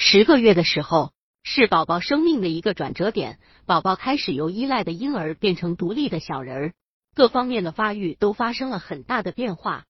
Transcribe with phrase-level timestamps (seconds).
[0.00, 6.72] 十个月的时候，是宝宝生命的一个转折点，宝宝开始由依赖的婴儿变成独立的小人儿，
[7.16, 9.86] 各方面的发育都发生了很大的变化，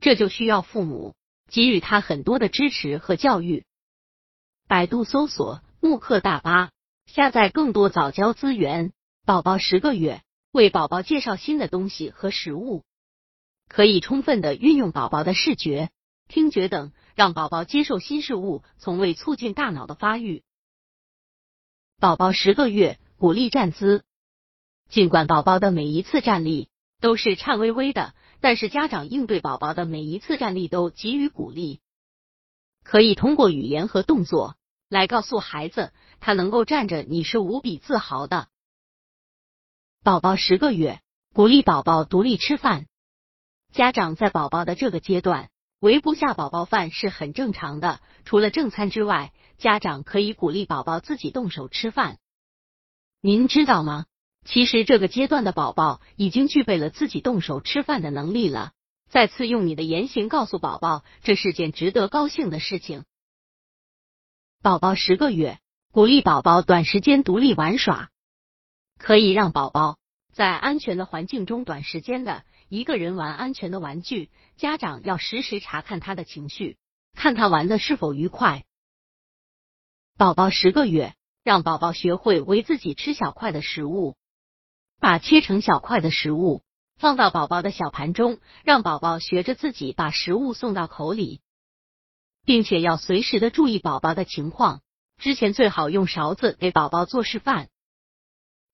[0.00, 1.14] 这就需要父母
[1.48, 3.64] 给予他很多的支持和教育。
[4.66, 6.70] 百度搜索慕课大巴，
[7.06, 8.92] 下载更多早教资源。
[9.24, 12.82] 宝宝十个月，为宝宝介绍新的东西和食物，
[13.68, 15.90] 可以充分的运用宝宝的视觉、
[16.28, 20.42] 听觉等，让宝宝接受新事物，从未促进大脑的发育。
[21.98, 24.04] 宝宝十个月，鼓励站姿。
[24.88, 26.68] 尽管宝宝的每一次站立
[27.00, 31.80] 都是颤巍巍的，但是家长应对宝宝的每一次站立都给予鼓励。
[32.84, 34.56] 可以通过语言和动作
[34.88, 38.48] 来告诉孩子，他能够站着，你是无比自豪的。
[40.04, 41.00] 宝宝十个月，
[41.34, 42.86] 鼓励宝宝独立吃饭。
[43.72, 48.00] 家长在宝宝的这个阶段喂不下宝宝饭是很正常的。
[48.24, 52.18] 除了正餐之外，家长可以鼓励宝宝自己动手吃饭。
[53.20, 54.06] 您知道吗？
[54.44, 58.72] 其实这个阶段的宝宝已经具备了自己动手吃饭的能力了。
[59.08, 63.04] 再次用你的言行告诉宝宝，这是件值得高兴的事情。
[64.62, 65.58] 宝宝十个月，
[65.92, 68.10] 鼓励宝宝短时间独立玩耍，
[68.98, 69.98] 可以让宝宝
[70.32, 74.30] 在安全的环境中短时间的一个人玩安全的玩具。
[74.56, 76.78] 家长要时时查看他的情绪，
[77.14, 78.64] 看他玩的是否愉快。
[80.16, 84.16] 宝宝十个月，让宝宝学会为自己吃小块的食物，
[84.98, 86.62] 把切成小块的食物。
[86.98, 91.42] 放到宝宝的小盘中，让宝宝学着自己把食物送到口里，
[92.46, 94.80] 并且要随时的注意宝宝的情况。
[95.18, 97.68] 之前最好用勺子给宝宝做示范。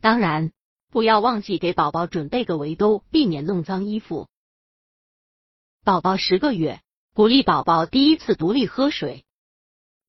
[0.01, 0.53] 当然，
[0.93, 4.29] 不要忘记给宝宝准备个围兜，避免弄脏衣服。
[5.84, 6.83] 宝宝十个月，
[7.15, 9.25] 鼓励宝宝第一次独立喝水，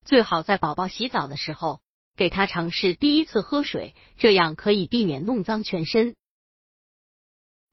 [0.03, 1.79] 最好在宝宝洗澡的时候
[2.17, 6.17] 给他尝试第一次喝水，这样可以避免弄脏全身。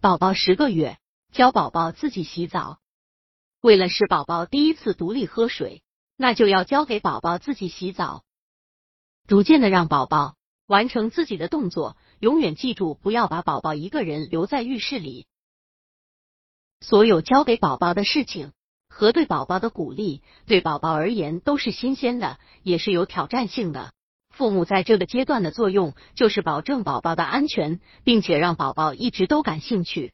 [0.00, 0.96] 宝宝十个月，
[1.32, 2.78] 教宝宝自己洗澡。
[3.60, 5.82] 为了使宝宝第一次独立喝水，
[6.16, 8.22] 那就要教给宝宝自己洗澡，
[9.26, 10.36] 逐渐的让宝宝
[10.70, 11.96] 完成自己的动作。
[12.20, 15.26] 永远记住，不要把宝宝一个人留在浴室里。
[16.80, 18.52] 所有交给宝宝的事情
[18.88, 23.92] 和对宝宝的鼓励，对宝宝而言都是新鲜的，也是有挑战性的。
[24.30, 30.12] 父母在这个阶段的作用，就是保证宝宝的安全，并且让宝宝一直都感兴趣。